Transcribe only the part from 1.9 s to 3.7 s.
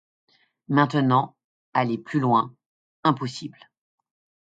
plus loin, impossible.